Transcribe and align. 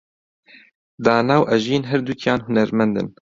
دانا 1.05 1.35
و 1.39 1.47
ئەژین 1.49 1.83
هەردووکیان 1.91 2.39
هونەرمەندن. 2.43 3.07